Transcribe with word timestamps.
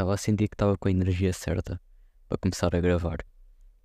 estava 0.00 0.14
a 0.14 0.16
sentir 0.16 0.48
que 0.48 0.54
estava 0.54 0.78
com 0.78 0.88
a 0.88 0.90
energia 0.90 1.30
certa 1.30 1.78
para 2.26 2.38
começar 2.38 2.74
a 2.74 2.80
gravar. 2.80 3.18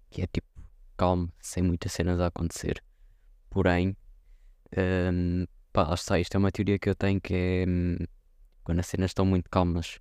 Que 0.09 0.21
é 0.21 0.27
tipo, 0.27 0.47
calmo, 0.95 1.29
sem 1.41 1.61
muitas 1.61 1.91
cenas 1.91 2.21
a 2.21 2.27
acontecer. 2.27 2.81
Porém, 3.49 3.97
um, 5.11 5.45
pá, 5.73 5.83
lá 5.83 5.93
está, 5.93 6.17
isto 6.17 6.35
é 6.35 6.37
uma 6.37 6.53
teoria 6.53 6.79
que 6.79 6.89
eu 6.89 6.95
tenho 6.95 7.19
que 7.19 7.33
é 7.33 7.65
hum, 7.67 7.97
quando 8.63 8.79
as 8.79 8.87
cenas 8.87 9.11
estão 9.11 9.25
muito 9.25 9.49
calmas, 9.49 9.99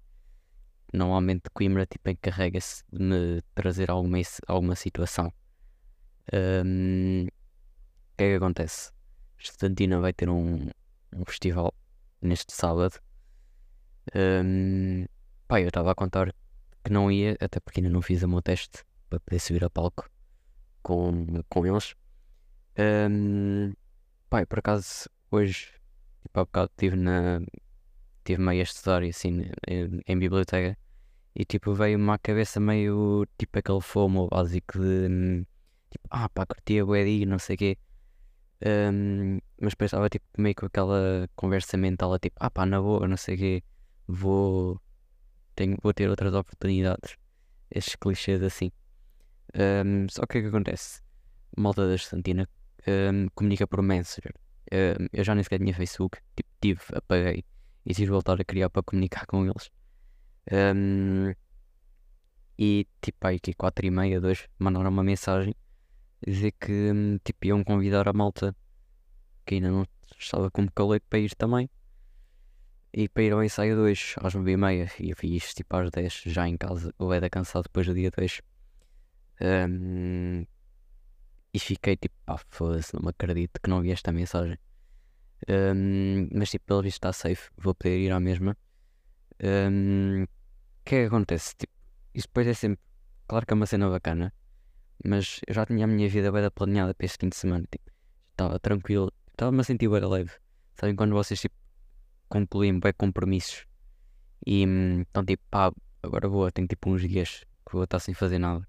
normalmente 0.93 1.50
Coimbra 1.53 1.85
tipo, 1.85 2.09
encarrega-se 2.09 2.85
de 2.93 3.03
me 3.03 3.43
trazer 3.53 3.91
alguma, 3.91 4.19
alguma 4.46 4.77
situação. 4.77 5.33
Um, 6.33 7.25
o 7.25 8.17
que 8.17 8.25
é 8.25 8.31
que 8.31 8.37
acontece? 8.37 8.93
Estudantina 9.37 9.99
vai 9.99 10.12
ter 10.12 10.29
um, 10.29 10.71
um 11.12 11.25
festival 11.27 11.75
neste 12.23 12.53
sábado. 12.53 13.01
Um, 14.15 15.07
pá, 15.49 15.61
eu 15.61 15.69
estava 15.69 15.91
a 15.93 15.95
contar 15.95 16.35
que 16.83 16.93
não 16.93 17.11
ia, 17.11 17.37
até 17.41 17.61
porque 17.61 17.80
ainda 17.80 17.91
não 17.91 18.02
fiz 18.02 18.23
o 18.23 18.29
meu 18.29 18.43
teste 18.43 18.85
para 19.09 19.21
poder 19.21 19.39
subir 19.39 19.65
a 19.65 19.71
palco 19.71 20.09
com, 20.83 21.43
com 21.48 21.66
eles. 21.66 21.95
Um, 22.79 23.73
pá, 24.29 24.45
por 24.47 24.59
acaso 24.59 25.09
hoje, 25.30 25.69
tipo, 26.23 26.41
há 26.41 26.45
bocado 26.45 26.71
estive 26.73 26.97
na. 26.97 27.41
Tive 28.25 28.41
meio 28.41 28.61
a 28.61 28.62
estudar 28.62 29.02
assim 29.02 29.51
em, 29.69 30.01
em 30.07 30.19
biblioteca 30.19 30.79
e 31.35 31.45
tipo 31.45 31.74
veio-me 31.74 32.11
à 32.11 32.19
cabeça 32.19 32.59
meio 32.61 33.27
tipo 33.37 33.59
aquele 33.59 33.80
fomo 33.80 34.29
básico 34.29 34.79
de 34.79 35.45
tipo, 35.91 36.09
ah 36.11 36.29
pá, 36.29 36.47
curtia 36.47 36.85
o 36.85 36.95
Eddie, 36.97 37.27
não 37.27 37.38
sei 37.38 37.57
o 37.57 37.59
quê. 37.59 37.79
Um, 38.65 39.38
mas 39.61 39.74
pensava 39.74 40.09
tipo 40.09 40.24
meio 40.38 40.55
com 40.55 40.66
aquela 40.66 41.29
conversa 41.37 41.77
mental, 41.77 42.19
tipo, 42.19 42.37
ah 42.41 42.51
pá, 42.51 42.65
na 42.66 42.80
boa, 42.80 43.07
não 43.07 43.16
sei 43.16 43.35
o 43.35 43.38
quê, 43.38 43.65
vou, 44.07 44.80
tenho, 45.55 45.77
vou 45.83 45.93
ter 45.95 46.09
outras 46.09 46.35
oportunidades. 46.35 47.17
Estes 47.71 47.97
clichês 47.97 48.43
assim. 48.43 48.71
Um, 49.55 50.09
só 50.09 50.27
que 50.27 50.38
o 50.38 50.43
que 50.43 50.49
acontece? 50.49 51.01
Malta 51.57 51.87
da 51.87 51.95
Estantina 51.95 52.49
um, 52.87 53.29
comunica 53.35 53.66
por 53.66 53.83
Messenger. 53.83 54.35
Um, 54.73 55.07
eu 55.13 55.24
já 55.24 55.35
nem 55.35 55.45
sequer 55.45 55.59
tinha 55.59 55.74
Facebook, 55.74 56.19
tipo, 56.37 56.51
tive, 56.61 56.80
apaguei 56.93 57.45
e 57.87 57.95
tive 57.95 58.07
de 58.07 58.11
voltar 58.11 58.41
a 58.41 58.45
criar 58.45 58.71
para 58.71 58.83
comunicar 58.83 59.27
com 59.27 59.45
eles. 59.45 59.71
E 62.59 62.87
tipo 63.02 63.27
aí 63.27 63.41
que 63.41 63.52
4 63.52 63.87
e 63.87 63.91
meia, 63.91 64.21
2 64.21 64.49
mandaram 64.59 64.91
uma 64.91 65.03
mensagem 65.03 65.55
dizer 66.27 66.53
que 66.53 66.72
hum, 66.93 67.19
tipo, 67.25 67.47
iam 67.47 67.62
convidar 67.65 68.09
a 68.09 68.12
malta 68.12 68.56
que 69.44 69.56
ainda 69.56 69.71
não 69.71 69.87
estava 70.19 70.50
como 70.50 70.71
calete 70.72 71.05
para 71.09 71.19
ir 71.19 71.34
também. 71.34 71.69
E 72.97 73.09
para 73.09 73.25
ir 73.25 73.32
ao 73.32 73.42
ensaio 73.42 73.75
2 73.75 74.14
às 74.22 74.34
9 74.34 74.53
e 75.00 75.10
eu 75.10 75.16
fiz 75.16 75.53
tipo 75.53 75.76
às 75.76 75.91
10 75.91 76.22
já 76.26 76.47
em 76.47 76.56
casa. 76.56 76.94
Ou 76.97 77.12
era 77.12 77.28
cansado 77.28 77.64
depois 77.64 77.88
do 77.88 77.94
dia 77.94 78.09
2. 78.09 78.41
Um, 79.41 80.47
e 81.53 81.59
fiquei 81.59 81.97
tipo, 81.97 82.15
pá, 82.25 82.38
foda-se, 82.48 82.94
não 82.94 83.03
me 83.03 83.09
acredito 83.09 83.60
que 83.60 83.69
não 83.69 83.82
vi 83.82 83.91
esta 83.91 84.12
mensagem. 84.12 84.56
Um, 85.48 86.28
mas 86.32 86.50
tipo, 86.50 86.66
pelo 86.66 86.82
visto 86.82 86.98
está 86.98 87.12
safe, 87.12 87.50
vou 87.56 87.75
poder 87.75 87.98
ir 87.98 88.12
à 88.12 88.20
mesma. 88.20 88.56
Um, 89.42 90.22
o 90.22 90.28
que 90.84 90.94
é 90.94 91.00
que 91.00 91.06
acontece? 91.06 91.56
Tipo, 91.56 91.72
isso 92.15 92.28
depois 92.28 92.47
é 92.47 92.54
sempre, 92.54 92.81
claro 93.26 93.44
que 93.44 93.53
é 93.53 93.56
uma 93.56 93.66
cena 93.66 93.91
bacana, 93.91 94.32
mas 95.04 95.41
eu 95.48 95.54
já 95.54 95.66
tinha 95.66 95.84
a 95.84 95.88
minha 95.88 96.09
vida 96.09 96.31
bem 96.31 96.48
planeada 96.48 96.94
para 96.94 97.04
este 97.04 97.19
fim 97.19 97.28
de 97.28 97.37
semana. 97.37 97.66
Tipo, 97.69 97.91
estava 98.31 98.60
tranquilo, 98.60 99.12
estava-me 99.32 99.60
a 99.60 99.65
sentir 99.65 99.88
bem 99.88 100.00
leve. 100.00 100.31
Sabem 100.75 100.94
quando 100.94 101.12
vocês 101.12 101.41
tipo, 101.41 101.54
concluem 102.34 102.81
bem 102.81 102.93
compromissos 102.93 103.65
e 104.44 104.62
então 104.62 105.25
tipo, 105.25 105.43
pá, 105.49 105.72
agora 106.03 106.28
vou, 106.28 106.50
tenho 106.50 106.66
tipo 106.66 106.91
uns 106.91 107.00
dias 107.03 107.44
que 107.65 107.72
vou 107.72 107.84
estar 107.84 108.00
sem 108.00 108.12
fazer 108.12 108.38
nada. 108.38 108.66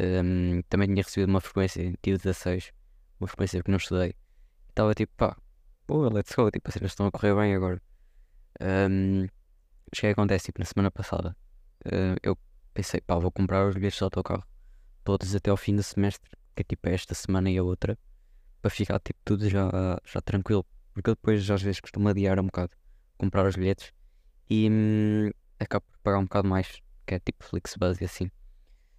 Um, 0.00 0.62
também 0.68 0.88
tinha 0.88 1.02
recebido 1.02 1.28
uma 1.28 1.40
frequência, 1.40 1.92
tive 2.02 2.16
16, 2.16 2.72
uma 3.20 3.28
frequência 3.28 3.62
que 3.62 3.70
não 3.70 3.76
estudei. 3.76 4.14
Estava 4.68 4.94
tipo, 4.94 5.12
pá, 5.16 5.36
pô, 5.86 6.08
let's 6.08 6.34
go, 6.34 6.50
tipo, 6.50 6.68
as 6.68 6.74
cenas 6.74 6.92
estão 6.92 7.06
a 7.06 7.10
correr 7.10 7.34
bem 7.34 7.54
agora. 7.54 7.82
Um, 8.60 9.24
o 9.24 9.90
que 9.92 10.06
acontece, 10.06 10.46
tipo, 10.46 10.60
na 10.60 10.64
semana 10.64 10.90
passada, 10.90 11.36
uh, 11.86 12.16
eu 12.22 12.36
pensei, 12.72 13.00
pá, 13.00 13.18
vou 13.18 13.30
comprar 13.30 13.66
os 13.68 13.74
bilhetes 13.74 13.98
de 13.98 14.04
autocarro 14.04 14.44
todos 15.04 15.34
até 15.34 15.50
ao 15.50 15.56
fim 15.56 15.74
do 15.76 15.82
semestre, 15.82 16.30
que 16.54 16.62
é 16.62 16.64
tipo 16.64 16.88
esta 16.88 17.14
semana 17.14 17.50
e 17.50 17.58
a 17.58 17.62
outra, 17.62 17.98
para 18.62 18.70
ficar 18.70 18.98
tipo 19.00 19.18
tudo 19.24 19.48
já, 19.48 19.70
já 20.04 20.20
tranquilo. 20.20 20.64
Porque 21.00 21.10
eu 21.10 21.14
depois 21.14 21.50
às 21.50 21.62
vezes 21.62 21.80
costumo 21.80 22.10
adiar 22.10 22.38
um 22.38 22.44
bocado 22.44 22.72
comprar 23.16 23.46
os 23.46 23.56
bilhetes 23.56 23.90
e 24.50 24.68
hum, 24.70 25.30
acabo 25.58 25.86
por 25.90 25.98
pagar 26.00 26.18
um 26.18 26.24
bocado 26.24 26.46
mais, 26.46 26.82
que 27.06 27.14
é 27.14 27.18
tipo 27.18 27.42
Flixbus 27.42 28.02
e 28.02 28.04
assim. 28.04 28.30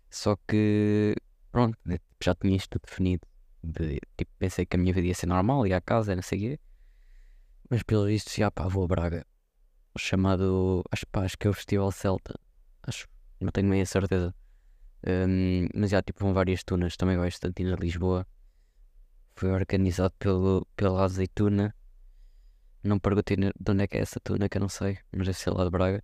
Só 0.10 0.36
que 0.48 1.16
pronto, 1.52 1.78
né, 1.86 2.00
já 2.24 2.34
tinha 2.34 2.56
isto 2.56 2.80
definido. 2.84 3.28
De, 3.64 4.00
tipo, 4.18 4.32
pensei 4.40 4.66
que 4.66 4.76
a 4.76 4.80
minha 4.80 4.92
vida 4.92 5.06
ia 5.06 5.14
ser 5.14 5.28
normal, 5.28 5.68
ia 5.68 5.78
à 5.78 5.82
casa, 5.82 6.16
não 6.16 6.24
sei. 6.24 6.60
Mas 7.70 7.84
pelo 7.84 8.08
visto 8.08 8.36
já 8.36 8.50
pá, 8.50 8.68
vou 8.68 8.86
a 8.86 8.88
Braga. 8.88 9.24
O 9.94 10.00
chamado, 10.00 10.84
acho, 10.92 11.06
pá, 11.06 11.24
acho 11.24 11.38
que 11.38 11.46
é 11.46 11.52
o 11.52 11.54
Festival 11.54 11.92
Celta. 11.92 12.34
Acho, 12.82 13.08
não 13.40 13.52
tenho 13.52 13.68
meia 13.68 13.86
certeza. 13.86 14.34
Um, 15.06 15.68
mas 15.76 15.92
já 15.92 16.02
tipo 16.02 16.24
vão 16.24 16.34
várias 16.34 16.64
tunas, 16.64 16.98
também 16.98 17.16
vai 17.16 17.28
Estantina 17.28 17.76
Lisboa. 17.76 18.26
Foi 19.36 19.52
organizado 19.52 20.16
pelo, 20.18 20.66
pela 20.76 21.04
Azeituna. 21.04 21.76
Não 22.84 23.00
perguntei 23.00 23.38
de 23.38 23.52
onde 23.70 23.84
é 23.84 23.88
que 23.88 23.98
é 23.98 24.02
essa 24.02 24.20
eu 24.28 24.60
não 24.60 24.70
sei, 24.70 24.98
mas 25.12 25.28
deve 25.28 25.38
ser 25.38 25.52
lá 25.52 25.64
de 25.64 25.70
Braga. 25.70 26.04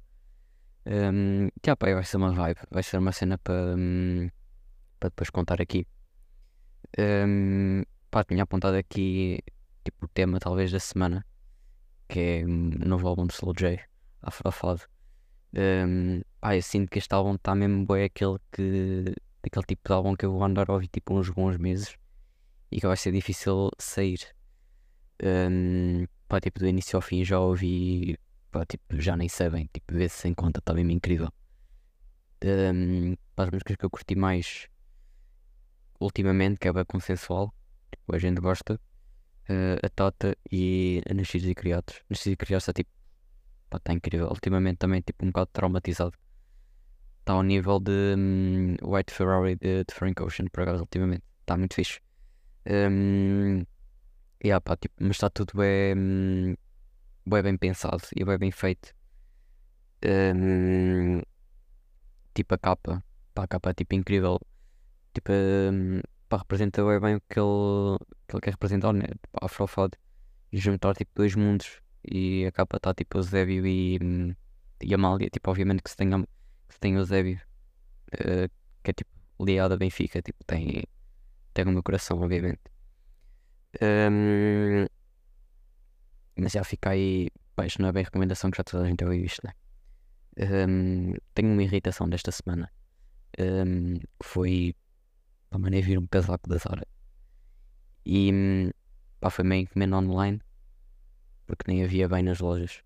Um, 0.86 1.50
que 1.62 1.76
pá, 1.76 1.94
vai 1.94 2.04
ser 2.04 2.18
uma 2.18 2.32
vibe, 2.32 2.60
vai 2.72 2.82
ser 2.84 2.98
uma 2.98 3.12
cena 3.12 3.38
para 3.38 3.76
um, 3.76 4.30
para 5.00 5.10
depois 5.10 5.30
contar 5.30 5.62
aqui. 5.62 5.86
Um, 6.98 7.84
pá, 8.10 8.24
tinha 8.24 8.44
apontado 8.44 8.78
aqui 8.78 9.44
tipo 9.84 10.06
o 10.06 10.08
tema 10.08 10.40
talvez 10.40 10.72
da 10.72 10.80
semana, 10.80 11.26
que 12.08 12.20
é 12.20 12.46
o 12.46 12.48
novo 12.48 13.08
álbum 13.08 13.26
de 13.26 13.34
Slow 13.34 13.54
J, 13.54 13.82
Afrofado. 14.22 14.84
Um, 15.54 16.22
pá, 16.40 16.56
eu 16.56 16.62
sinto 16.62 16.90
que 16.90 17.00
este 17.00 17.14
álbum 17.14 17.36
está 17.36 17.56
mesmo 17.56 17.86
bem 17.86 18.04
aquele 18.04 18.38
que. 18.52 19.16
aquele 19.44 19.66
tipo 19.66 19.82
de 19.90 19.94
álbum 19.94 20.16
que 20.16 20.26
eu 20.26 20.32
vou 20.32 20.44
andar 20.44 20.70
a 20.70 20.74
ouvir 20.74 20.88
tipo 20.88 21.18
uns 21.18 21.30
bons 21.30 21.58
meses 21.58 21.98
e 22.72 22.80
que 22.80 22.88
vai 22.88 22.98
ser 22.98 23.12
difícil 23.12 23.72
sair. 23.80 24.37
Um, 25.24 26.06
pá, 26.28 26.40
tipo, 26.40 26.60
do 26.60 26.68
início 26.68 26.96
ao 26.98 27.02
fim 27.02 27.24
já 27.24 27.40
ouvi. 27.40 28.18
Pá, 28.52 28.66
tipo, 28.66 29.00
já 29.00 29.18
nem 29.18 29.30
sabem, 29.30 29.70
tipo, 29.74 29.94
ver 29.94 30.10
se 30.10 30.22
sem 30.22 30.34
conta 30.34 30.60
está 30.60 30.74
mesmo 30.74 30.92
incrível. 30.92 31.30
Um, 32.44 33.16
pá, 33.36 33.44
as 33.44 33.52
músicas 33.52 33.76
que 33.76 33.86
eu 33.86 33.90
curti 33.90 34.16
mais 34.16 34.68
ultimamente, 36.00 36.60
que 36.60 36.68
é 36.68 36.74
bem 36.74 36.86
consensual, 36.86 37.54
tipo, 37.92 38.16
a 38.16 38.20
gente 38.20 38.40
gosta. 38.42 38.80
Uh, 39.50 39.80
a 39.82 39.88
Tota 39.88 40.36
e 40.52 41.02
a 41.10 41.14
Nascidos 41.14 41.48
e 41.48 41.56
Criados. 41.56 42.02
Nascidos 42.10 42.34
e 42.34 42.36
Criados 42.36 42.64
está 42.64 42.74
tipo 42.74 42.90
Pá, 43.70 43.78
está 43.78 43.94
incrível. 43.94 44.28
Ultimamente 44.30 44.78
também 44.78 45.02
tipo 45.02 45.26
um 45.26 45.30
bocado 45.30 45.50
traumatizado. 45.54 46.14
Está 47.20 47.34
ao 47.34 47.44
nível 47.44 47.80
de 47.80 48.16
um, 48.18 48.76
White 48.82 49.14
Ferrari 49.14 49.56
de, 49.56 49.84
de, 49.84 49.94
Frank 49.94 50.22
Ocean, 50.24 50.48
por 50.52 50.64
acaso, 50.64 50.82
ultimamente. 50.82 51.24
Está 51.42 51.58
muito 51.58 51.76
fixe. 51.76 52.00
Um, 52.66 53.66
yeah, 54.44 54.62
pá, 54.62 54.76
tipo, 54.78 54.96
mas 55.00 55.12
está 55.18 55.30
tudo 55.30 55.54
bem, 55.56 55.96
um, 55.98 56.56
bem, 57.26 57.44
bem 57.44 57.58
pensado 57.58 58.04
e 58.16 58.24
bem, 58.26 58.38
bem 58.38 58.52
feito. 58.52 58.94
Um, 60.06 61.22
tipo 62.34 62.54
a 62.54 62.58
capa. 62.58 63.04
Pá, 63.34 63.44
a 63.44 63.48
capa 63.48 63.72
é 63.72 63.74
tipo 63.74 63.96
incrível. 63.96 64.40
Tipo, 65.14 65.32
um, 65.32 66.02
pá, 66.30 66.38
representa 66.38 66.84
bem, 66.86 67.00
bem 67.00 67.16
o 67.16 67.22
que 67.22 67.40
ele, 67.40 67.98
que 68.28 68.36
ele 68.36 68.42
quer 68.42 68.52
representar, 68.52 68.94
né? 68.94 69.08
Tipo, 69.08 69.98
juntar 70.54 70.94
tipo 70.96 71.12
dois 71.16 71.36
mundos 71.36 71.82
e 72.10 72.46
a 72.46 72.52
capa 72.52 72.78
está 72.78 72.94
tipo 72.94 73.18
Eusébio 73.18 73.66
e, 73.68 74.00
e 74.82 74.94
Amália, 74.94 75.30
tipo, 75.30 75.50
obviamente 75.50 75.84
que 75.84 75.90
se 75.90 75.98
tem, 75.98 76.10
que 76.10 76.74
se 76.74 76.80
tem 76.80 76.96
Eusébio, 76.96 77.40
uh, 78.14 78.50
que 78.84 78.92
é 78.92 78.94
tipo 78.94 79.10
ligado 79.40 79.74
a 79.74 79.78
Benfica, 79.78 80.22
tipo, 80.22 80.44
tem, 80.46 80.84
tem 81.54 81.66
o 81.66 81.72
meu 81.72 81.84
coração, 81.84 82.22
obviamente. 82.22 82.62
Um, 83.82 84.86
mas 86.36 86.52
já 86.52 86.64
fica 86.64 86.92
aí, 86.92 87.30
pá, 87.56 87.66
isto 87.66 87.82
não 87.82 87.90
é 87.90 87.92
bem 87.92 88.04
recomendação 88.04 88.50
que 88.52 88.58
já 88.58 88.64
toda 88.64 88.84
a 88.84 88.88
gente 88.88 89.04
ouviu 89.04 89.26
isto, 89.26 89.42
né? 89.46 89.54
Um, 90.40 91.14
tenho 91.34 91.52
uma 91.52 91.64
irritação 91.64 92.08
desta 92.08 92.32
semana. 92.32 92.72
Um, 93.40 94.00
foi 94.24 94.76
para 95.50 95.60
mandei 95.60 95.82
vir 95.82 95.98
um 95.98 96.08
casaco 96.08 96.50
da 96.50 96.58
Zara 96.58 96.86
e 98.06 98.72
pá, 99.20 99.30
foi 99.30 99.44
meio 99.44 99.64
encomenda 99.64 99.98
online 99.98 100.42
porque 101.46 101.70
nem 101.72 101.84
havia 101.84 102.08
bem 102.08 102.24
nas 102.24 102.40
lojas. 102.40 102.82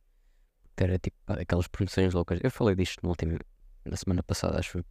Era 0.77 0.97
tipo 0.97 1.17
aquelas 1.27 1.67
promoções 1.67 2.13
loucas. 2.13 2.39
Eu 2.41 2.49
falei 2.49 2.75
disto 2.75 3.01
no 3.03 3.09
último, 3.09 3.37
na 3.85 3.95
semana 3.95 4.23
passada, 4.23 4.57
acho. 4.57 4.79
O 4.79 4.85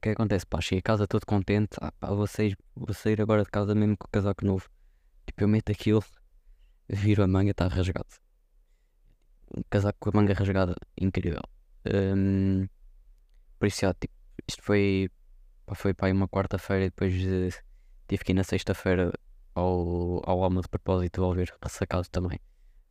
que 0.00 0.10
acontece? 0.10 0.46
Pá, 0.46 0.60
cheguei 0.60 0.78
a 0.80 0.82
casa 0.82 1.06
todo 1.06 1.26
contente. 1.26 1.76
Ah, 1.80 1.92
pá, 1.92 2.08
vou 2.10 2.26
sair, 2.26 2.56
vou 2.74 2.94
sair 2.94 3.20
agora 3.20 3.44
de 3.44 3.50
casa 3.50 3.74
mesmo 3.74 3.96
com 3.96 4.06
o 4.06 4.10
casaco 4.10 4.44
novo. 4.44 4.68
Tipo, 5.26 5.44
eu 5.44 5.48
meto 5.48 5.70
aquilo, 5.70 6.02
viro 6.88 7.22
a 7.22 7.26
manga, 7.26 7.50
está 7.50 7.68
rasgado. 7.68 8.08
Um 9.56 9.62
casaco 9.68 9.98
com 10.00 10.10
a 10.10 10.20
manga 10.20 10.34
rasgada, 10.34 10.74
incrível. 10.96 11.42
Hum, 11.86 12.68
por 13.58 13.66
isso, 13.66 13.80
já, 13.82 13.94
tipo, 13.94 14.14
isto 14.48 14.62
foi, 14.62 15.10
pá, 15.66 15.74
foi 15.74 15.94
aí 16.00 16.12
uma 16.12 16.28
quarta-feira 16.28 16.86
e 16.86 16.90
depois 16.90 17.14
eh, 17.14 17.50
tive 18.08 18.24
que 18.24 18.32
ir 18.32 18.34
na 18.34 18.44
sexta-feira 18.44 19.12
ao, 19.54 20.22
ao 20.28 20.42
alma 20.44 20.60
de 20.62 20.68
propósito 20.68 21.22
ao 21.22 21.34
ver 21.34 21.52
ressacado 21.62 22.08
também. 22.10 22.40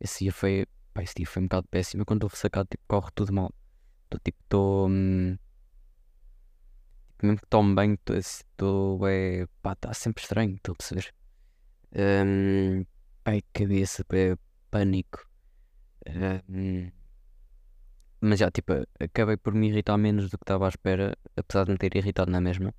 Esse 0.00 0.24
dia 0.24 0.32
foi, 0.32 0.66
pá, 0.94 1.02
esse 1.02 1.14
dia 1.16 1.26
foi 1.26 1.42
um 1.42 1.46
bocado 1.46 1.68
péssimo. 1.68 2.04
Quando 2.04 2.26
estou 2.26 2.30
ressacado, 2.30 2.68
tipo, 2.70 2.84
corre 2.88 3.10
tudo 3.14 3.32
mal. 3.32 3.52
Tô, 4.08 4.18
tipo, 4.18 4.38
estou. 4.42 4.88
Mesmo 7.22 7.38
que 7.38 7.46
tome 7.48 7.74
bem, 7.74 7.98
estou. 8.16 9.06
É, 9.08 9.46
pá, 9.62 9.72
está 9.72 9.92
sempre 9.94 10.22
estranho, 10.22 10.54
estou 10.56 10.72
a 10.72 10.76
perceber. 10.76 11.14
Hum, 11.94 12.84
ai, 13.24 13.42
cabeça, 13.52 14.04
é, 14.12 14.36
pânico. 14.70 15.28
Hum, 16.48 16.90
mas 18.20 18.38
já, 18.38 18.50
tipo, 18.50 18.72
acabei 18.98 19.36
por 19.36 19.54
me 19.54 19.68
irritar 19.68 19.96
menos 19.96 20.30
do 20.30 20.36
que 20.38 20.44
estava 20.44 20.66
à 20.66 20.68
espera, 20.68 21.16
apesar 21.36 21.64
de 21.64 21.72
me 21.72 21.78
ter 21.78 21.96
irritado 21.96 22.30
na 22.30 22.40
mesma. 22.40 22.74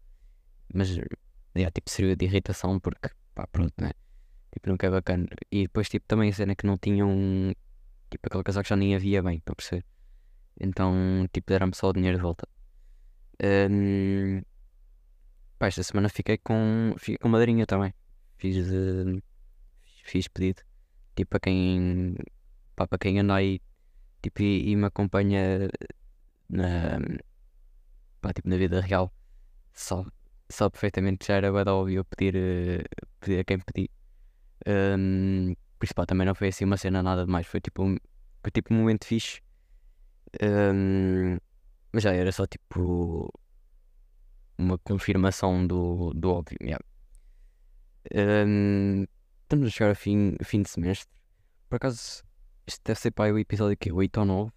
Mas, 0.73 0.89
já, 0.89 1.71
tipo, 1.71 1.89
serviu 1.89 2.15
de 2.15 2.25
irritação 2.25 2.79
porque, 2.79 3.09
pá, 3.33 3.47
pronto, 3.47 3.73
né? 3.79 3.91
Tipo, 4.51 4.69
nunca 4.69 4.87
é 4.87 4.89
bacana. 4.91 5.27
E 5.51 5.63
depois, 5.63 5.89
tipo, 5.89 6.05
também 6.07 6.29
a 6.29 6.33
cena 6.33 6.55
que 6.55 6.65
não 6.65 6.77
tinham, 6.77 7.09
tipo, 8.09 8.27
aquele 8.27 8.43
casaco 8.43 8.67
já 8.69 8.75
nem 8.75 8.95
havia 8.95 9.23
bem, 9.23 9.39
para 9.39 9.55
perceber? 9.55 9.85
Então, 10.59 11.27
tipo, 11.33 11.47
deram-me 11.47 11.75
só 11.75 11.89
o 11.89 11.93
dinheiro 11.93 12.17
de 12.17 12.23
volta. 12.23 12.47
Um, 13.43 14.41
pá, 15.57 15.67
esta 15.67 15.83
semana 15.83 16.09
fiquei 16.09 16.37
com, 16.37 16.93
fiquei 16.97 17.17
com 17.17 17.29
madrinha 17.29 17.65
também. 17.65 17.93
Fiz, 18.37 18.57
uh, 18.57 19.21
fiz 20.03 20.27
pedido. 20.27 20.61
Tipo, 21.15 21.31
para 21.31 21.39
quem, 21.41 22.15
pá, 22.75 22.87
para 22.87 22.97
quem 22.97 23.19
anda 23.19 23.35
aí, 23.35 23.61
tipo, 24.21 24.41
e, 24.41 24.71
e 24.71 24.75
me 24.75 24.85
acompanha 24.85 25.69
na, 26.49 26.99
pá, 28.21 28.33
tipo, 28.33 28.49
na 28.49 28.57
vida 28.57 28.79
real, 28.81 29.13
só, 29.73 30.05
só 30.49 30.69
perfeitamente 30.69 31.27
já 31.27 31.35
era 31.35 31.51
bada 31.51 31.73
óbvio 31.73 32.05
pedir, 32.05 32.35
uh, 32.35 33.07
pedir 33.19 33.39
a 33.39 33.43
quem 33.43 33.59
pedi. 33.59 33.89
Um, 34.67 35.55
por 35.79 35.85
isso, 35.85 35.95
pá, 35.95 36.05
também 36.05 36.27
não 36.27 36.35
foi 36.35 36.49
assim 36.49 36.65
uma 36.65 36.77
cena 36.77 37.01
nada 37.01 37.25
demais. 37.25 37.47
Foi 37.47 37.59
tipo 37.59 37.83
um, 37.83 37.97
foi, 38.41 38.51
tipo, 38.51 38.73
um 38.73 38.77
momento 38.77 39.05
fixe. 39.05 39.41
Um, 40.41 41.37
mas 41.91 42.03
já 42.03 42.13
era 42.13 42.31
só 42.31 42.45
tipo 42.45 43.31
uma 44.57 44.77
confirmação 44.79 45.65
do, 45.65 46.13
do 46.13 46.31
óbvio. 46.31 46.57
Yeah. 46.61 46.83
Um, 48.15 49.05
estamos 49.43 49.67
a 49.67 49.69
chegar 49.69 49.89
ao 49.89 49.95
fim, 49.95 50.35
fim 50.43 50.61
de 50.61 50.69
semestre. 50.69 51.09
Por 51.69 51.75
acaso, 51.77 52.23
este 52.67 52.81
deve 52.83 52.99
ser 52.99 53.11
para 53.11 53.33
o 53.33 53.39
episódio 53.39 53.77
que 53.77 53.89
é 53.89 53.93
8 53.93 54.17
ou 54.19 54.25
9. 54.25 54.51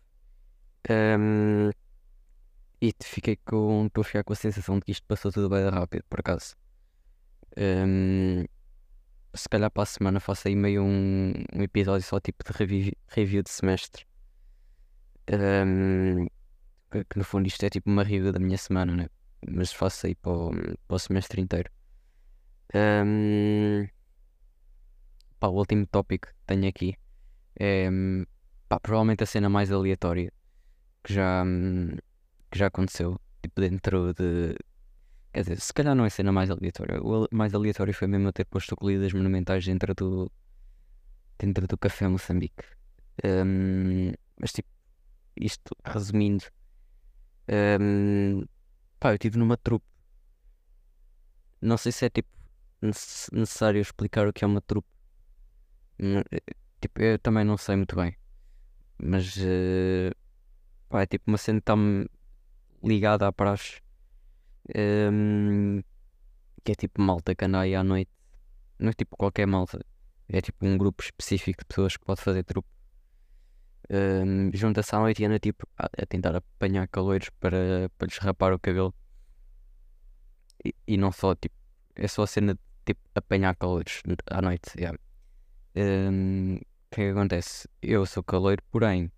Um, 0.90 1.70
e 2.80 2.92
fiquei 3.02 3.36
com. 3.36 3.86
Estou 3.86 4.02
a 4.02 4.04
ficar 4.04 4.24
com 4.24 4.32
a 4.32 4.36
sensação 4.36 4.78
de 4.78 4.84
que 4.84 4.92
isto 4.92 5.06
passou 5.06 5.32
tudo 5.32 5.48
bem 5.48 5.68
rápido, 5.68 6.04
por 6.08 6.20
acaso. 6.20 6.54
Um, 7.56 8.44
se 9.34 9.48
calhar 9.48 9.70
para 9.70 9.82
a 9.84 9.86
semana 9.86 10.20
faço 10.20 10.48
aí 10.48 10.56
meio 10.56 10.82
um, 10.82 11.32
um 11.54 11.62
episódio 11.62 12.06
só 12.06 12.20
tipo 12.20 12.44
de 12.44 12.56
review, 12.56 12.92
review 13.08 13.42
de 13.42 13.50
semestre. 13.50 14.04
Um, 15.32 16.26
que, 16.94 17.04
que, 17.04 17.18
no 17.18 17.24
fundo 17.24 17.46
isto 17.46 17.64
é 17.64 17.70
tipo 17.70 17.90
uma 17.90 18.04
review 18.04 18.32
da 18.32 18.38
minha 18.38 18.56
semana, 18.58 18.94
né? 18.94 19.08
Mas 19.48 19.72
faço 19.72 20.06
aí 20.06 20.14
para 20.14 20.32
o, 20.32 20.50
para 20.86 20.96
o 20.96 20.98
semestre 20.98 21.40
inteiro. 21.40 21.70
Um, 22.74 23.86
pá, 25.40 25.48
o 25.48 25.54
último 25.54 25.86
tópico 25.86 26.28
que 26.28 26.34
tenho 26.46 26.68
aqui 26.68 26.96
é 27.58 27.88
pá, 28.68 28.78
provavelmente 28.80 29.22
a 29.24 29.26
cena 29.26 29.48
mais 29.48 29.70
aleatória 29.70 30.32
que 31.02 31.12
já, 31.12 31.44
que 32.50 32.58
já 32.58 32.66
aconteceu 32.68 33.20
tipo 33.42 33.60
dentro 33.60 34.14
de 34.14 34.56
Quer 35.32 35.40
dizer, 35.40 35.60
se 35.60 35.74
calhar 35.74 35.96
não 35.96 36.04
é 36.04 36.10
cena 36.10 36.30
mais 36.30 36.48
aleatória. 36.48 37.02
O 37.02 37.26
mais 37.32 37.52
aleatório 37.54 37.92
foi 37.92 38.06
mesmo 38.06 38.28
eu 38.28 38.32
ter 38.32 38.44
posto 38.44 38.76
colhidas 38.76 39.12
monumentais 39.12 39.64
dentro 39.66 39.92
do, 39.92 40.30
dentro 41.36 41.66
do 41.66 41.76
Café 41.76 42.06
Moçambique. 42.06 42.62
Um, 43.24 44.12
mas 44.38 44.52
tipo, 44.52 44.68
isto 45.36 45.76
resumindo, 45.84 46.44
um, 47.80 48.44
pá, 48.98 49.10
eu 49.10 49.14
estive 49.14 49.38
numa 49.38 49.56
trupe. 49.56 49.86
Não 51.60 51.76
sei 51.76 51.92
se 51.92 52.04
é 52.06 52.10
tipo 52.10 52.28
necessário 53.32 53.80
explicar 53.80 54.28
o 54.28 54.32
que 54.32 54.44
é 54.44 54.46
uma 54.46 54.60
trupe. 54.60 54.88
Tipo, 56.80 57.02
eu 57.02 57.18
também 57.18 57.44
não 57.44 57.56
sei 57.56 57.76
muito 57.76 57.96
bem. 57.96 58.16
Mas 58.98 59.36
uh, 59.36 60.14
pá, 60.88 61.02
é 61.02 61.06
tipo 61.06 61.24
uma 61.30 61.38
cena 61.38 61.60
que 61.60 61.62
está 61.62 61.74
ligada 62.82 63.26
à 63.26 63.32
praxe 63.32 63.80
um, 64.76 65.82
que 66.62 66.72
é 66.72 66.74
tipo 66.74 67.00
malta 67.00 67.34
que 67.34 67.44
anda 67.44 67.60
aí 67.60 67.74
à 67.74 67.84
noite. 67.84 68.10
Não 68.78 68.90
é 68.90 68.92
tipo 68.92 69.16
qualquer 69.16 69.46
malta. 69.46 69.84
É 70.28 70.40
tipo 70.40 70.66
um 70.66 70.78
grupo 70.78 71.02
específico 71.02 71.60
de 71.60 71.66
pessoas 71.66 71.96
que 71.96 72.04
pode 72.04 72.20
fazer 72.20 72.44
trupe. 72.44 72.68
Um, 73.90 74.50
Junta-se 74.54 74.94
à 74.94 74.98
noite 74.98 75.22
e 75.22 75.26
anda 75.26 75.38
tipo 75.38 75.68
a, 75.78 75.86
a 75.86 76.06
tentar 76.06 76.34
apanhar 76.36 76.88
caloiros 76.88 77.30
para, 77.40 77.90
para 77.98 78.06
lhes 78.06 78.18
rapar 78.18 78.52
o 78.52 78.58
cabelo. 78.58 78.94
E, 80.64 80.74
e 80.86 80.96
não 80.96 81.12
só 81.12 81.34
tipo. 81.34 81.54
É 81.96 82.08
só 82.08 82.22
a 82.22 82.26
cena 82.26 82.54
de 82.54 82.60
tipo 82.84 83.00
apanhar 83.14 83.54
caloiros 83.56 84.02
à 84.30 84.42
noite. 84.42 84.70
Yeah. 84.76 84.98
Um, 85.76 86.56
o 86.56 86.94
que 86.94 87.00
é 87.00 87.04
que 87.04 87.10
acontece? 87.10 87.68
Eu 87.82 88.06
sou 88.06 88.22
caloiro, 88.22 88.62
porém, 88.70 89.06
o 89.06 89.10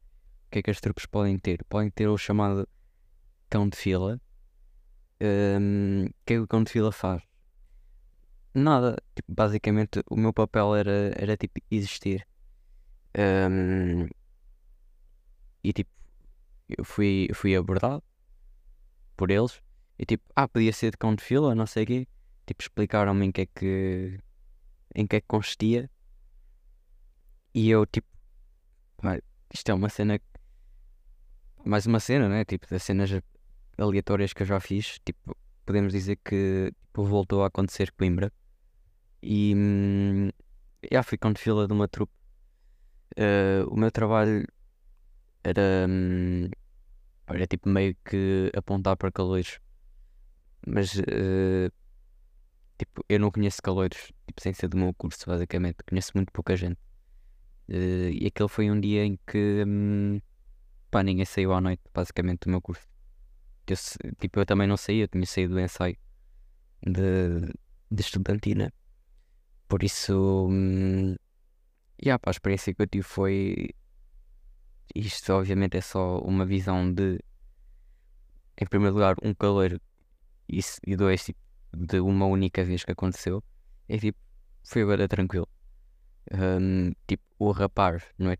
que 0.51 0.59
é 0.59 0.63
que 0.63 0.71
as 0.71 0.81
trupes 0.81 1.07
podem 1.07 1.39
ter? 1.39 1.65
Podem 1.65 1.91
ter 1.91 2.09
o 2.09 2.17
chamado 2.17 2.69
cão 3.49 3.69
de 3.69 3.77
fila, 3.77 4.21
um, 5.21 6.07
o 6.07 6.15
que 6.27 6.35
é 6.35 6.37
que 6.37 6.41
o 6.41 6.47
cão 6.47 6.63
de 6.63 6.71
fila 6.71 6.93
faz? 6.93 7.23
Nada, 8.55 8.97
tipo, 9.15 9.33
basicamente 9.33 10.03
o 10.11 10.17
meu 10.17 10.33
papel 10.33 10.75
era, 10.75 11.13
era 11.17 11.37
tipo 11.37 11.61
existir. 11.71 12.27
Um, 13.17 14.09
e 15.67 15.73
tipo, 15.73 15.91
eu 16.69 16.85
fui, 16.85 17.29
fui 17.35 17.57
abordado 17.57 18.01
por 19.17 19.33
eles 19.33 19.61
e 19.99 20.07
tipo, 20.07 20.25
ah, 20.37 20.47
podia 20.47 20.73
ser 20.73 20.93
de 20.93 20.97
cão 20.97 21.13
de 21.13 21.25
fila, 21.25 21.57
não 21.57 21.67
sei 21.67 21.83
o 21.83 21.87
quê. 21.87 22.09
Tipo, 22.47 22.63
explicaram-me 22.63 23.27
em 23.27 23.33
que 23.33 23.41
é 23.41 23.47
que 23.47 24.21
em 24.95 25.07
que 25.09 25.17
é 25.17 25.21
que 25.21 25.27
consistia. 25.27 25.91
E 27.53 27.69
eu 27.69 27.85
tipo, 27.85 28.07
isto 29.53 29.69
é 29.69 29.75
uma 29.75 29.89
cena 29.89 30.21
mais 31.65 31.85
uma 31.85 31.99
cena, 31.99 32.29
né? 32.29 32.45
Tipo, 32.45 32.69
das 32.71 32.85
cenas 32.85 33.11
aleatórias 33.77 34.33
que 34.33 34.43
eu 34.43 34.47
já 34.47 34.61
fiz, 34.61 35.01
tipo, 35.05 35.37
podemos 35.65 35.93
dizer 35.93 36.17
que 36.25 36.73
tipo, 36.87 37.05
voltou 37.05 37.43
a 37.43 37.49
acontecer 37.49 37.91
Coimbra. 37.91 38.33
E 39.21 39.53
hum, 39.57 40.31
já 40.93 41.03
fui 41.03 41.19
com 41.19 41.35
fila 41.35 41.67
de 41.67 41.73
uma 41.73 41.89
trupe. 41.89 42.15
Uh, 43.19 43.67
o 43.69 43.77
meu 43.77 43.91
trabalho 43.91 44.47
era, 45.47 45.87
hum, 45.89 46.49
era 47.29 47.47
tipo 47.47 47.69
meio 47.69 47.97
que 48.05 48.51
apontar 48.57 48.97
para 48.97 49.13
calores. 49.13 49.61
Mas 50.67 50.95
uh, 50.97 51.71
tipo, 52.79 53.05
eu 53.09 53.21
não 53.21 53.31
conheço 53.31 53.63
calores, 53.63 54.13
tipo, 54.27 54.43
sem 54.43 54.53
ser 54.53 54.69
do 54.69 54.77
meu 54.77 54.93
curso, 54.95 55.25
basicamente. 55.27 55.79
Conheço 55.89 56.13
muito 56.15 56.33
pouca 56.33 56.57
gente. 56.57 56.79
Uh, 57.69 58.11
e 58.13 58.27
aquele 58.27 58.49
foi 58.49 58.71
um 58.71 58.81
dia 58.81 59.05
em 59.05 59.19
que 59.27 59.65
hum, 59.67 60.21
pá, 60.91 61.03
ninguém 61.03 61.25
saiu 61.25 61.53
à 61.53 61.61
noite, 61.61 61.83
basicamente, 61.95 62.41
do 62.47 62.51
meu 62.51 62.61
curso. 62.61 62.87
Eu, 63.69 63.77
tipo, 64.21 64.41
eu 64.41 64.47
também 64.47 64.67
não 64.67 64.77
saí, 64.77 64.99
eu 64.99 65.09
tinha 65.09 65.27
saído 65.27 65.55
do 65.55 65.61
ensaio 65.61 65.97
de, 66.83 67.53
de 67.91 68.01
estudantina. 68.01 68.73
Por 69.69 69.83
isso, 69.83 70.49
hum, 70.49 71.17
yeah, 72.03 72.19
pá, 72.19 72.31
a 72.31 72.33
experiência 72.33 72.75
que 72.75 72.83
eu 72.83 72.87
tive 72.87 73.05
foi. 73.05 73.71
Isto, 74.99 75.33
obviamente, 75.35 75.77
é 75.77 75.81
só 75.81 76.19
uma 76.21 76.47
visão 76.47 76.93
de, 76.93 77.21
em 78.59 78.67
primeiro 78.67 78.95
lugar, 78.95 79.17
um 79.23 79.35
calor 79.35 79.81
e, 80.49 80.61
e 80.87 80.97
dois, 80.97 81.25
tipo, 81.25 81.39
de 81.73 82.01
uma 82.01 82.27
única 82.27 82.65
vez 82.65 82.85
que 82.85 82.93
aconteceu. 82.93 83.43
É 83.89 83.99
tipo, 83.99 84.19
foi 84.65 84.83
agora 84.83 85.09
tranquilo. 85.09 85.49
Um, 86.33 86.93
tipo, 87.07 87.25
o 87.39 87.51
rapar, 87.53 88.03
não 88.19 88.31
é? 88.31 88.35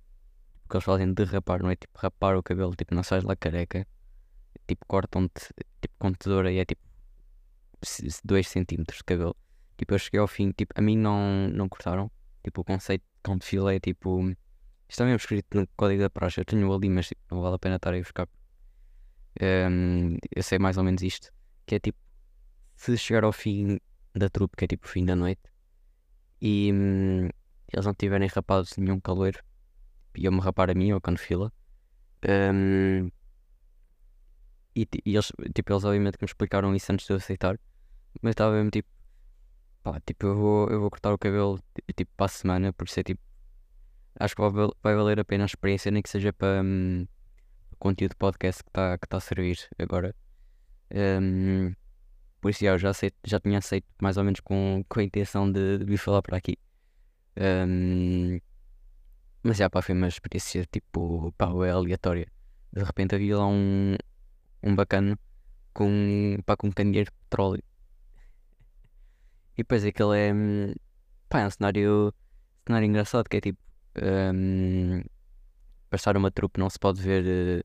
O 0.65 0.69
que 0.69 0.77
eles 0.77 0.85
fazem 0.85 1.13
de 1.13 1.25
rapar, 1.25 1.63
não 1.63 1.71
é 1.71 1.77
tipo 1.77 1.99
rapar 1.99 2.37
o 2.37 2.43
cabelo, 2.43 2.75
tipo, 2.75 2.95
não 2.95 3.03
sais 3.03 3.23
lá 3.23 3.37
careca 3.37 3.87
tipo, 4.67 4.85
cortam-te 4.87 5.53
tipo, 5.81 5.95
com 5.99 6.13
tesoura 6.13 6.53
e 6.53 6.59
é 6.59 6.65
tipo 6.65 6.83
2 8.25 8.49
centímetros 8.49 8.99
de 8.99 9.05
cabelo. 9.05 9.37
Tipo, 9.77 9.95
eu 9.95 9.99
cheguei 9.99 10.21
ao 10.21 10.27
fim, 10.27 10.51
tipo, 10.53 10.73
a 10.77 10.83
mim 10.83 10.97
não, 10.97 11.49
não 11.49 11.69
cortaram. 11.69 12.11
Tipo, 12.43 12.63
o 12.63 12.65
conceito 12.65 13.05
de 13.39 13.47
fila 13.47 13.75
é 13.75 13.81
tipo. 13.81 14.35
Isto 14.89 14.99
também 14.99 15.13
é 15.15 15.17
escrito 15.17 15.57
no 15.57 15.67
código 15.77 16.03
da 16.03 16.11
praxe. 16.11 16.41
Eu 16.41 16.45
tenho 16.45 16.73
ali, 16.73 16.89
mas 16.91 17.09
tipo, 17.09 17.21
não 17.31 17.41
vale 17.43 17.57
a 17.57 17.59
pena 17.59 17.77
estar 17.77 17.93
aí 17.93 18.01
a 18.01 18.03
buscar. 18.03 18.29
Um, 19.41 20.17
eu 20.35 20.43
sei 20.43 20.59
mais 20.59 20.79
ou 20.79 20.85
menos 20.85 21.03
isto. 21.03 21.31
Que 21.67 21.77
é 21.77 21.81
tipo, 21.81 21.99
se 22.77 22.97
chegar 22.99 23.25
ao 23.25 23.33
fim 23.33 23.81
da 24.15 24.29
trupe, 24.31 24.57
que 24.57 24.65
é 24.65 24.69
tipo 24.69 24.87
o 24.87 24.91
fim 24.91 25.05
da 25.05 25.17
noite, 25.17 25.43
e 26.41 26.73
um, 26.73 27.27
eles 27.73 27.87
não 27.87 27.95
tiverem 27.95 28.29
rapado 28.29 28.69
nenhum 28.79 29.01
caloiro, 29.01 29.41
iam-me 30.17 30.41
rapar 30.41 30.71
a 30.71 30.75
mim 30.75 30.93
ou 30.93 31.01
de 31.01 31.19
fila. 31.19 31.53
Um, 32.29 33.11
E, 34.75 34.87
e 35.07 35.15
eles, 35.15 35.33
tipo, 35.55 35.73
eles 35.73 35.85
obviamente 35.85 36.19
que 36.19 36.25
me 36.25 36.27
explicaram 36.29 36.75
isso 36.75 36.93
antes 36.93 37.07
de 37.07 37.13
eu 37.13 37.17
aceitar. 37.17 37.59
Mas 38.23 38.33
estava 38.33 38.55
mesmo 38.55 38.71
tipo, 38.71 38.89
pá, 39.83 40.01
tipo, 40.01 40.27
eu 40.27 40.37
vou, 40.37 40.71
eu 40.71 40.81
vou 40.81 40.91
cortar 40.91 41.13
o 41.15 41.19
cabelo 41.19 41.59
ti- 41.75 41.85
tipo 41.97 42.13
para 42.17 42.27
a 42.27 42.29
semana, 42.31 42.73
por 42.73 42.89
é 43.01 43.03
tipo, 43.05 43.23
acho 44.19 44.35
que 44.35 44.43
vai, 44.43 44.51
val- 44.51 44.77
vai 44.83 44.95
valer 44.95 45.21
a 45.21 45.25
pena 45.25 45.45
a 45.45 45.47
experiência, 45.47 45.91
nem 45.91 46.03
que 46.03 46.09
seja 46.11 46.33
para 46.33 46.63
hum, 46.63 47.07
o 47.73 47.77
conteúdo 47.79 48.13
de 48.13 48.17
podcast 48.17 48.63
que 48.63 48.71
está 48.71 48.99
que 48.99 49.07
tá 49.09 49.17
a 49.19 49.21
servir 49.21 49.59
agora. 49.79 50.15
Hum, 50.93 51.75
por 52.41 52.51
isso 52.51 52.65
já, 52.65 52.77
já, 52.79 52.91
aceito, 52.91 53.17
já 53.25 53.41
tinha 53.41 53.59
aceito 53.59 53.87
mais 54.01 54.17
ou 54.17 54.25
menos 54.25 54.41
com, 54.41 54.85
com 54.89 55.01
a 55.01 55.03
intenção 55.03 55.51
de, 55.51 55.79
vir 55.85 55.99
falar 55.99 56.23
para 56.23 56.37
aqui. 56.37 56.57
Hum, 57.39 58.39
mas 59.43 59.57
já 59.59 59.71
pá, 59.71 59.83
foi 59.83 59.95
uma 59.95 60.09
experiência 60.09 60.65
tipo, 60.71 61.33
pá, 61.39 61.47
é 61.67 61.71
aleatória. 61.71 62.27
De 62.73 62.83
repente 62.83 63.15
havia 63.15 63.39
lá 63.39 63.47
um, 63.47 63.95
um 64.63 64.75
bacana 64.75 65.19
com, 65.73 66.39
pá, 66.45 66.57
com 66.57 66.69
um 66.69 66.73
candeeiro 66.73 67.11
de 67.11 67.17
petróleo. 67.29 67.63
E 69.59 69.63
depois 69.63 69.85
aquele 69.87 70.19
é, 70.19 70.35
hum, 70.35 70.75
pá, 71.29 71.41
é 71.41 71.47
um 71.47 71.51
cenário, 71.51 72.15
cenário 72.67 72.87
engraçado 72.87 73.27
que 73.29 73.39
é 73.39 73.41
tipo, 73.41 73.59
para 75.89 75.97
estar 75.97 76.17
uma 76.17 76.31
trupe 76.31 76.61
não 76.61 76.69
se 76.69 76.79
pode 76.79 77.01
ver 77.01 77.25
eh, 77.27 77.65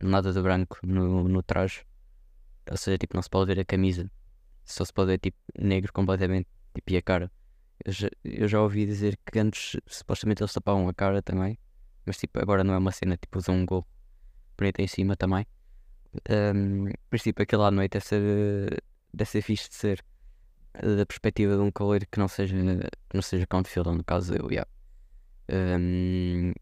nada 0.00 0.32
de 0.32 0.40
branco 0.40 0.78
no, 0.82 1.28
no 1.28 1.42
traje. 1.42 1.84
Ou 2.70 2.76
seja, 2.76 2.98
tipo, 2.98 3.14
não 3.14 3.22
se 3.22 3.30
pode 3.30 3.52
ver 3.54 3.60
a 3.60 3.64
camisa. 3.64 4.10
Só 4.64 4.84
se 4.84 4.92
pode 4.92 5.08
ver 5.12 5.18
tipo 5.18 5.38
negro 5.58 5.92
completamente, 5.92 6.48
tipo, 6.74 6.92
e 6.92 6.96
a 6.96 7.02
cara. 7.02 7.30
Eu 7.84 7.92
já, 7.92 8.08
eu 8.24 8.48
já 8.48 8.60
ouvi 8.60 8.86
dizer 8.86 9.18
que 9.24 9.38
antes 9.38 9.76
supostamente 9.86 10.42
eles 10.42 10.52
tapavam 10.52 10.88
a 10.88 10.94
cara 10.94 11.22
também. 11.22 11.58
Mas 12.04 12.18
tipo, 12.18 12.40
agora 12.40 12.64
não 12.64 12.74
é 12.74 12.78
uma 12.78 12.92
cena, 12.92 13.16
tipo, 13.16 13.38
usam 13.38 13.54
um 13.56 13.66
gorro 13.66 13.86
preto 14.56 14.80
em 14.80 14.86
cima 14.86 15.16
também. 15.16 15.46
Um, 16.30 16.90
mas 17.10 17.22
tipo, 17.22 17.42
aquilo 17.42 17.64
à 17.64 17.70
noite 17.70 17.92
deve 17.92 18.06
ser, 18.06 18.22
eh, 18.22 18.76
deve 19.12 19.30
ser 19.30 19.42
fixe 19.42 19.68
de 19.68 19.74
ser 19.74 20.04
eh, 20.74 20.96
da 20.96 21.06
perspectiva 21.06 21.54
de 21.56 21.60
um 21.60 21.70
caloiro 21.70 22.06
que 22.10 22.18
não 22.18 22.28
seja, 22.28 22.56
que 23.08 23.14
não 23.16 23.22
seja 23.22 23.46
count 23.46 23.70
no 23.78 24.04
caso 24.04 24.34
eu, 24.34 24.50
yeah. 24.50 24.68
Um, 25.48 26.52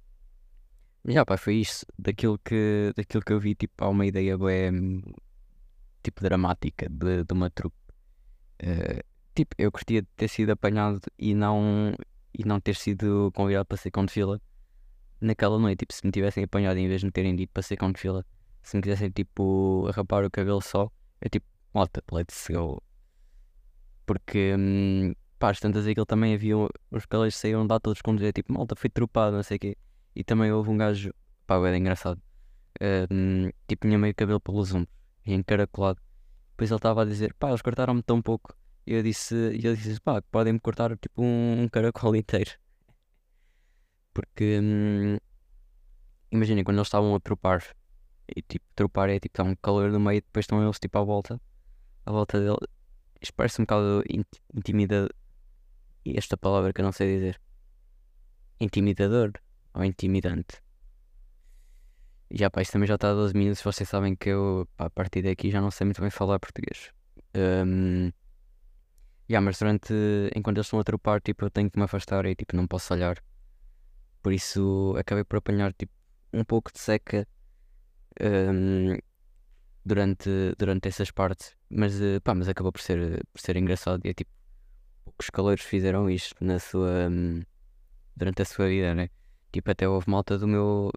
já 1.06 1.24
pá, 1.24 1.36
foi 1.36 1.56
isso. 1.56 1.86
Daquilo 1.98 2.38
que, 2.38 2.92
daquilo 2.96 3.22
que 3.22 3.32
eu 3.32 3.40
vi, 3.40 3.54
tipo, 3.54 3.84
há 3.84 3.88
uma 3.88 4.06
ideia 4.06 4.36
bem, 4.38 5.02
tipo, 6.02 6.22
dramática 6.22 6.88
de, 6.88 7.24
de 7.24 7.32
uma 7.32 7.50
trupe. 7.50 7.76
Eh, 8.58 9.02
tipo, 9.34 9.54
eu 9.58 9.70
gostaria 9.70 10.02
de 10.02 10.08
ter 10.16 10.28
sido 10.28 10.50
apanhado 10.50 11.00
e 11.18 11.34
não, 11.34 11.94
e 12.32 12.44
não 12.44 12.60
ter 12.60 12.76
sido 12.76 13.30
convidado 13.34 13.66
para 13.66 13.76
ser 13.76 13.90
count 13.90 14.12
fila 14.12 14.40
naquela 15.20 15.58
noite. 15.58 15.80
Tipo, 15.80 15.92
se 15.92 16.06
me 16.06 16.12
tivessem 16.12 16.44
apanhado 16.44 16.78
em 16.78 16.88
vez 16.88 17.00
de 17.00 17.06
me 17.06 17.12
terem 17.12 17.36
dito 17.36 17.50
para 17.52 17.62
ser 17.62 17.76
count 17.76 17.98
fila, 17.98 18.24
se 18.62 18.76
me 18.76 18.82
quisessem, 18.82 19.10
tipo, 19.10 19.90
rapar 19.94 20.24
o 20.24 20.30
cabelo 20.30 20.62
só, 20.62 20.90
eu 21.20 21.30
tipo, 21.30 21.46
malta, 21.74 22.02
let's 22.12 22.48
go. 22.50 22.82
Porque, 24.06 24.54
hum, 24.56 25.14
pá, 25.44 25.50
às 25.50 25.60
tantas 25.60 25.86
aquilo 25.86 26.06
também 26.06 26.34
havia 26.34 26.56
os 26.56 27.04
caleiros 27.06 27.36
saíram 27.36 27.66
lá 27.68 27.78
todos 27.78 28.00
com 28.00 28.16
dizer, 28.16 28.32
tipo, 28.32 28.50
malta, 28.52 28.74
foi 28.74 28.88
tropado, 28.88 29.36
não 29.36 29.42
sei 29.42 29.58
o 29.58 29.60
quê. 29.60 29.76
E 30.16 30.24
também 30.24 30.50
houve 30.50 30.70
um 30.70 30.76
gajo, 30.78 31.12
pá, 31.46 31.56
era 31.56 31.76
engraçado, 31.76 32.20
hum, 33.10 33.50
tipo, 33.68 33.86
tinha 33.86 33.98
meio 33.98 34.14
cabelo 34.14 34.40
pelos 34.40 34.72
ombros, 34.74 34.94
e 35.26 35.34
encaracolado. 35.34 36.00
Depois 36.52 36.70
ele 36.70 36.78
estava 36.78 37.02
a 37.02 37.04
dizer, 37.04 37.34
pá, 37.34 37.48
eles 37.48 37.60
cortaram-me 37.60 38.02
tão 38.02 38.22
pouco. 38.22 38.56
E 38.86 38.94
eu 38.94 39.02
disse, 39.02 39.34
eu 39.34 39.76
disse, 39.76 40.00
pá, 40.00 40.22
podem-me 40.22 40.58
cortar, 40.60 40.96
tipo, 40.96 41.22
um, 41.22 41.68
caracol 41.70 42.16
inteiro. 42.16 42.52
Porque, 44.14 44.60
hum, 44.62 45.18
imaginem, 46.30 46.64
quando 46.64 46.78
eles 46.78 46.86
estavam 46.88 47.14
a 47.14 47.20
tropar, 47.20 47.62
e 48.34 48.40
tipo, 48.40 48.64
tropar 48.74 49.10
é 49.10 49.20
tipo, 49.20 49.32
está 49.32 49.42
um 49.42 49.54
calor 49.56 49.90
no 49.90 50.00
meio, 50.00 50.22
depois 50.22 50.44
estão 50.44 50.62
eles 50.62 50.78
tipo 50.78 50.96
à 50.98 51.02
volta, 51.02 51.38
à 52.06 52.12
volta 52.12 52.40
dele. 52.40 52.56
Isto 53.20 53.34
parece 53.34 53.60
um 53.60 53.64
bocado 53.64 54.02
in- 54.08 54.24
intimidador. 54.54 55.10
E 55.10 55.23
esta 56.06 56.36
palavra 56.36 56.72
que 56.72 56.80
eu 56.80 56.84
não 56.84 56.92
sei 56.92 57.16
dizer. 57.16 57.40
Intimidador 58.60 59.32
ou 59.72 59.84
intimidante. 59.84 60.62
Já 62.30 62.50
pá, 62.50 62.62
isto 62.62 62.72
também 62.72 62.86
já 62.86 62.96
está 62.96 63.10
a 63.10 63.14
12 63.14 63.34
minutos. 63.34 63.62
Vocês 63.62 63.88
sabem 63.88 64.16
que 64.16 64.30
eu, 64.30 64.68
pá, 64.76 64.86
a 64.86 64.90
partir 64.90 65.22
daqui 65.22 65.50
já 65.50 65.60
não 65.60 65.70
sei 65.70 65.84
muito 65.84 66.00
bem 66.00 66.10
falar 66.10 66.38
português. 66.38 66.90
Um, 67.36 68.10
já, 69.28 69.40
mas 69.40 69.58
durante, 69.58 69.92
enquanto 70.34 70.58
eles 70.58 70.66
estão 70.66 70.78
a 70.78 70.84
tropar, 70.84 71.20
tipo, 71.20 71.44
eu 71.44 71.50
tenho 71.50 71.70
que 71.70 71.78
me 71.78 71.84
afastar 71.84 72.26
e 72.26 72.34
tipo, 72.34 72.56
não 72.56 72.66
posso 72.66 72.92
olhar. 72.92 73.22
Por 74.22 74.32
isso 74.32 74.94
acabei 74.98 75.24
por 75.24 75.38
apanhar 75.38 75.72
tipo, 75.72 75.92
um 76.32 76.44
pouco 76.44 76.72
de 76.72 76.78
seca 76.78 77.26
hum, 78.20 78.96
durante, 79.84 80.30
durante 80.58 80.88
essas 80.88 81.10
partes, 81.10 81.56
mas, 81.70 82.00
eh, 82.00 82.20
pá, 82.20 82.34
mas 82.34 82.48
acabou 82.48 82.72
por 82.72 82.80
ser, 82.80 83.22
por 83.32 83.40
ser 83.40 83.56
engraçado 83.56 84.00
e 84.04 84.10
é 84.10 84.14
tipo, 84.14 84.30
poucos 85.04 85.30
caleiros 85.30 85.64
fizeram 85.64 86.08
isto 86.10 86.34
na 86.44 86.58
sua, 86.58 87.08
hum, 87.10 87.42
durante 88.16 88.42
a 88.42 88.44
sua 88.44 88.68
vida, 88.68 88.94
né? 88.94 89.08
Tipo, 89.52 89.70
até 89.70 89.88
houve 89.88 90.10
malta 90.10 90.38
do 90.38 90.48
meu, 90.48 90.90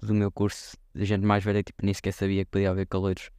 do 0.00 0.14
meu 0.14 0.30
curso, 0.30 0.76
de 0.94 1.04
gente 1.04 1.24
mais 1.26 1.44
velha, 1.44 1.62
tipo, 1.62 1.84
nem 1.84 1.94
sequer 1.94 2.12
sabia 2.12 2.44
que 2.44 2.50
podia 2.50 2.70
haver 2.70 2.86
caleiros 2.86 3.30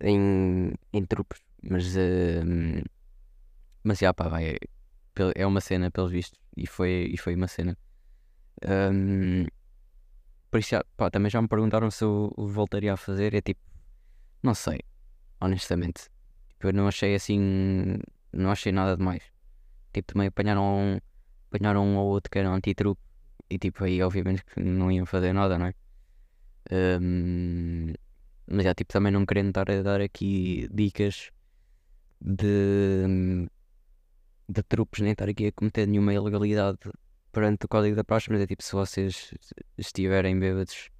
em, 0.00 0.72
em 0.92 1.04
trupes, 1.04 1.40
mas, 1.62 1.94
hum, 1.96 2.82
mas 3.82 3.98
já, 3.98 4.14
pá, 4.14 4.28
vai, 4.28 4.56
é 5.34 5.46
uma 5.46 5.60
cena, 5.60 5.90
pelos 5.90 6.12
vistos, 6.12 6.38
e 6.56 6.66
foi, 6.66 7.10
e 7.12 7.16
foi 7.16 7.34
uma 7.34 7.48
cena. 7.48 7.76
Hum, 8.64 9.46
por 10.50 10.60
isso, 10.60 10.70
já, 10.70 10.84
pá, 10.96 11.10
também 11.10 11.30
já 11.30 11.40
me 11.40 11.48
perguntaram 11.48 11.90
se 11.90 12.04
eu 12.04 12.32
voltaria 12.36 12.92
a 12.92 12.96
fazer. 12.96 13.34
É 13.34 13.40
tipo, 13.40 13.60
não 14.42 14.54
sei, 14.54 14.80
honestamente. 15.40 16.10
Tipo, 16.50 16.68
eu 16.68 16.72
não 16.74 16.86
achei 16.86 17.14
assim, 17.14 17.98
não 18.32 18.50
achei 18.50 18.72
nada 18.72 18.96
demais. 18.96 19.22
Tipo, 19.92 20.12
também 20.14 20.28
apanharam, 20.28 21.00
apanharam 21.50 21.84
um 21.84 21.96
ou 21.96 22.08
outro 22.08 22.30
que 22.30 22.38
era 22.38 22.48
anti-trupe 22.48 23.00
e 23.50 23.58
tipo, 23.58 23.84
aí 23.84 24.02
obviamente 24.02 24.44
que 24.44 24.60
não 24.60 24.90
iam 24.90 25.04
fazer 25.06 25.32
nada, 25.32 25.58
não 25.58 25.66
é? 25.66 25.74
Hum, 26.70 27.92
mas 28.46 28.64
já, 28.64 28.74
tipo, 28.74 28.92
também 28.92 29.12
não 29.12 29.26
querendo 29.26 29.48
estar 29.48 29.70
a 29.70 29.82
dar 29.82 30.00
aqui 30.00 30.68
dicas 30.72 31.30
de, 32.20 33.48
de 34.48 34.62
trupes, 34.62 35.00
nem 35.00 35.12
estar 35.12 35.28
aqui 35.28 35.46
a 35.46 35.52
cometer 35.52 35.86
nenhuma 35.86 36.14
ilegalidade 36.14 36.78
perante 37.32 37.66
o 37.66 37.68
código 37.68 37.96
da 37.96 38.04
praxe, 38.04 38.30
mas 38.30 38.40
é 38.40 38.46
tipo, 38.46 38.62
se 38.62 38.72
vocês 38.72 39.34
estiverem 39.76 40.38
bêbados, 40.38 40.90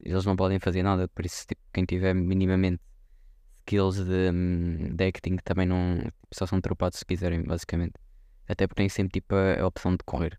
eles 0.00 0.24
não 0.24 0.36
podem 0.36 0.58
fazer 0.58 0.82
nada, 0.82 1.08
por 1.08 1.24
isso, 1.26 1.46
tipo, 1.46 1.60
quem 1.72 1.84
tiver 1.84 2.14
minimamente 2.14 2.80
skills 3.60 4.04
de, 4.04 4.30
hum, 4.32 4.94
de 4.94 5.04
acting 5.06 5.36
também 5.44 5.66
não, 5.66 5.98
só 6.36 6.46
são 6.46 6.60
tropados 6.60 6.98
se 6.98 7.04
quiserem, 7.04 7.42
basicamente. 7.42 7.94
Até 8.48 8.66
porque 8.66 8.82
têm 8.82 8.88
sempre, 8.88 9.20
tipo, 9.20 9.34
a, 9.34 9.60
a 9.60 9.66
opção 9.66 9.92
de 9.92 10.04
correr. 10.04 10.38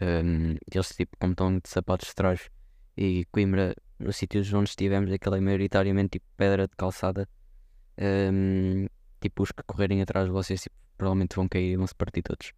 Hum, 0.00 0.56
eles, 0.72 0.88
tipo, 0.90 1.16
como 1.18 1.32
estão 1.32 1.58
de 1.58 1.68
sapatos 1.68 2.08
de 2.08 2.14
trás 2.14 2.50
e 2.96 3.24
Coimbra, 3.32 3.74
nos 3.98 4.16
sítios 4.16 4.52
onde 4.52 4.70
estivemos, 4.70 5.10
aquilo 5.12 5.36
é 5.36 5.40
maioritariamente, 5.40 6.12
tipo, 6.12 6.26
pedra 6.36 6.66
de 6.68 6.76
calçada. 6.76 7.28
hum, 7.98 8.86
tipo, 9.20 9.42
os 9.42 9.52
que 9.52 9.62
correrem 9.62 10.02
atrás 10.02 10.26
de 10.26 10.32
vocês, 10.32 10.62
tipo, 10.62 10.76
provavelmente 10.96 11.36
vão 11.36 11.48
cair 11.48 11.72
e 11.72 11.76
vão 11.76 11.86
se 11.86 11.94
partir 11.94 12.22
todos. 12.22 12.52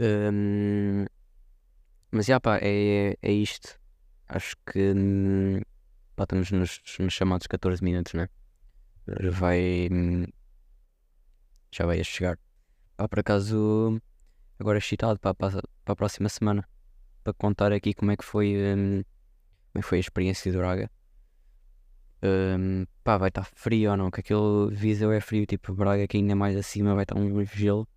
Hum, 0.00 1.06
mas 2.10 2.26
já 2.26 2.40
pá, 2.40 2.58
é, 2.62 3.16
é 3.20 3.32
isto. 3.32 3.78
Acho 4.28 4.56
que 4.66 4.92
hum, 4.96 5.60
pá, 6.16 6.24
estamos 6.24 6.50
nos, 6.50 6.80
nos 6.98 7.12
chamados 7.12 7.46
14 7.46 7.82
minutos, 7.82 8.14
né? 8.14 8.28
Vai. 9.32 9.88
Já 11.74 11.84
vai 11.86 11.98
a 11.98 12.04
chegar. 12.04 12.38
Pá, 12.96 13.08
por 13.08 13.18
acaso, 13.18 14.00
agora 14.60 14.78
excitado 14.78 15.18
para, 15.18 15.34
a 15.86 15.96
próxima 15.96 16.28
semana. 16.28 16.68
Para 17.24 17.34
contar 17.34 17.72
aqui 17.72 17.92
como 17.92 18.12
é 18.12 18.16
que 18.16 18.24
foi, 18.24 18.54
hum, 18.56 19.02
como 19.72 19.78
é 19.78 19.80
que 19.80 19.88
foi 19.88 19.98
a 19.98 20.00
experiência 20.00 20.52
do 20.52 20.58
Braga. 20.58 20.88
Hum, 22.22 22.86
pá, 23.02 23.18
vai 23.18 23.28
estar 23.28 23.44
frio 23.44 23.90
ou 23.90 23.96
não? 23.96 24.08
Que 24.08 24.20
aquele 24.20 24.70
Viseu 24.70 25.10
é 25.10 25.20
frio, 25.20 25.44
tipo 25.46 25.74
Braga 25.74 26.06
que 26.06 26.16
ainda 26.16 26.30
é 26.30 26.34
mais 26.36 26.56
acima 26.56 26.94
vai 26.94 27.02
estar 27.02 27.16
um 27.18 27.44
gelo. 27.44 27.88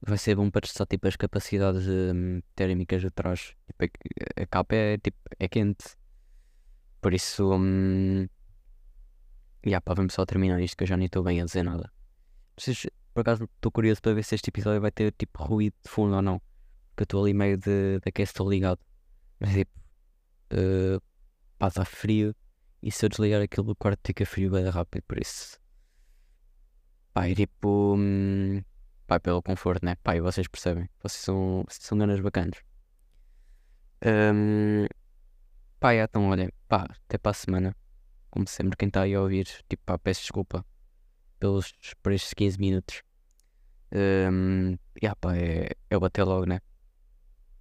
Vai 0.00 0.16
ser 0.16 0.36
bom 0.36 0.48
para 0.48 0.60
testar 0.60 0.86
tipo, 0.86 1.08
as 1.08 1.16
capacidades 1.16 1.84
hum, 1.88 2.40
térmicas 2.54 3.02
de 3.02 3.10
trás. 3.10 3.56
Tipo, 3.66 3.84
a, 4.38 4.42
a 4.42 4.46
capa 4.46 4.76
é, 4.76 4.98
tipo, 4.98 5.18
é 5.36 5.48
quente. 5.48 5.96
Por 7.00 7.12
isso, 7.12 7.52
hum, 7.52 8.28
yeah, 9.66 9.80
pá, 9.80 9.94
vamos 9.94 10.14
só 10.14 10.24
terminar 10.24 10.60
isto 10.60 10.76
que 10.76 10.84
eu 10.84 10.88
já 10.88 10.96
nem 10.96 11.06
estou 11.06 11.24
bem 11.24 11.40
a 11.40 11.44
dizer 11.44 11.64
nada. 11.64 11.90
Vocês, 12.58 12.86
por 13.14 13.20
acaso, 13.20 13.44
estou 13.44 13.70
curioso 13.70 14.02
para 14.02 14.14
ver 14.14 14.24
se 14.24 14.34
este 14.34 14.48
episódio 14.48 14.80
vai 14.80 14.90
ter 14.90 15.12
tipo 15.12 15.42
ruído 15.42 15.74
de 15.82 15.88
fundo 15.88 16.16
ou 16.16 16.22
não. 16.22 16.40
Porque 16.90 17.02
eu 17.02 17.04
estou 17.04 17.22
ali 17.22 17.32
meio 17.32 17.56
de, 17.56 18.00
de 18.00 18.22
estou 18.22 18.50
ligado. 18.50 18.80
Mas 19.38 19.52
tipo, 19.54 19.70
pá, 21.58 21.68
está 21.68 21.84
frio. 21.84 22.34
E 22.82 22.90
se 22.90 23.04
eu 23.04 23.08
desligar 23.08 23.40
aquilo 23.42 23.66
do 23.66 23.76
quarto 23.76 24.00
fica 24.04 24.26
frio 24.26 24.50
bem 24.50 24.68
rápido. 24.68 25.02
Por 25.06 25.18
isso, 25.20 25.58
pá, 27.12 27.28
é 27.28 27.34
tipo. 27.34 27.94
hum, 27.96 28.62
Pá, 29.06 29.18
pelo 29.18 29.42
conforto, 29.42 29.84
né? 29.86 29.96
Pá, 30.02 30.16
e 30.16 30.20
vocês 30.20 30.46
percebem. 30.48 30.88
Vocês 31.02 31.22
são, 31.22 31.64
vocês 31.66 31.82
são 31.86 31.96
ganas 31.96 32.20
bacanas. 32.20 32.58
Hum, 34.04 34.86
pá, 35.80 35.94
então 35.94 36.28
olha, 36.28 36.52
pá, 36.68 36.86
até 37.06 37.16
para 37.18 37.30
a 37.30 37.34
semana. 37.34 37.76
como 38.30 38.46
sempre, 38.46 38.76
quem 38.76 38.88
está 38.88 39.02
aí 39.02 39.14
a 39.14 39.22
ouvir, 39.22 39.46
tipo, 39.68 39.82
pá, 39.86 39.98
peço 39.98 40.20
desculpa 40.22 40.64
pelos, 41.38 41.72
por 42.02 42.12
estes 42.12 42.34
15 42.34 42.58
minutos. 42.58 43.02
Um, 43.92 44.76
yeah, 45.02 45.16
pá, 45.20 45.36
é, 45.36 45.70
é 45.90 45.98
bater 45.98 46.24
logo, 46.24 46.46
né? 46.46 46.60